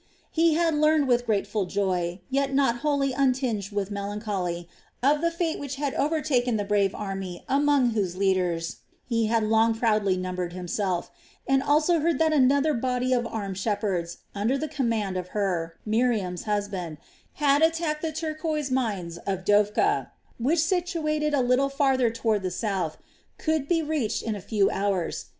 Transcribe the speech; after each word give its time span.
He 0.31 0.55
had 0.55 0.73
learned 0.73 1.07
with 1.07 1.27
grateful 1.27 1.65
joy, 1.67 2.21
yet 2.31 2.51
not 2.55 2.77
wholly 2.77 3.13
untinged 3.13 3.71
with 3.71 3.91
melancholy, 3.91 4.67
of 5.03 5.21
the 5.21 5.29
fate 5.29 5.59
which 5.59 5.75
had 5.75 5.93
overtaken 5.93 6.57
the 6.57 6.63
brave 6.65 6.95
army 6.95 7.43
among 7.47 7.91
whose 7.91 8.15
leaders 8.17 8.77
he 9.05 9.27
had 9.27 9.43
long 9.43 9.75
proudly 9.75 10.17
numbered 10.17 10.53
himself, 10.53 11.11
and 11.45 11.61
also 11.61 11.99
heard 11.99 12.17
that 12.17 12.33
another 12.33 12.73
body 12.73 13.13
of 13.13 13.27
armed 13.27 13.59
shepherds, 13.59 14.17
under 14.33 14.57
the 14.57 14.67
command 14.67 15.17
of 15.17 15.27
Hur, 15.37 15.73
Miriam's 15.85 16.45
husband, 16.45 16.97
had 17.33 17.61
attacked 17.61 18.01
the 18.01 18.11
turquoise 18.11 18.71
mines 18.71 19.19
of 19.27 19.45
Dophkah, 19.45 20.07
which 20.39 20.61
situated 20.63 21.35
a 21.35 21.41
little 21.41 21.69
farther 21.69 22.09
toward 22.09 22.41
the 22.41 22.49
south, 22.49 22.97
could 23.37 23.67
be 23.67 23.83
reached 23.83 24.23
in 24.23 24.33
a 24.35 24.41
few 24.41 24.67
hours. 24.71 25.25